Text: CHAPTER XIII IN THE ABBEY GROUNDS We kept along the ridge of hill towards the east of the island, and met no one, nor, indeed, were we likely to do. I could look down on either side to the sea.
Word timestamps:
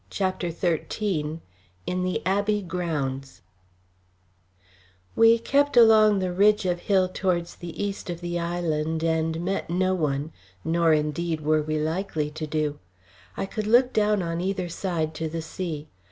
CHAPTER 0.09 0.49
XIII 0.49 1.41
IN 1.85 2.03
THE 2.03 2.25
ABBEY 2.25 2.63
GROUNDS 2.63 3.43
We 5.15 5.37
kept 5.37 5.77
along 5.77 6.17
the 6.17 6.31
ridge 6.33 6.65
of 6.65 6.79
hill 6.79 7.07
towards 7.07 7.57
the 7.57 7.83
east 7.83 8.09
of 8.09 8.19
the 8.19 8.39
island, 8.39 9.03
and 9.03 9.39
met 9.45 9.69
no 9.69 9.93
one, 9.93 10.31
nor, 10.65 10.91
indeed, 10.91 11.41
were 11.41 11.61
we 11.61 11.77
likely 11.77 12.31
to 12.31 12.47
do. 12.47 12.79
I 13.37 13.45
could 13.45 13.67
look 13.67 13.93
down 13.93 14.23
on 14.23 14.41
either 14.41 14.69
side 14.69 15.13
to 15.13 15.29
the 15.29 15.43
sea. 15.43 15.87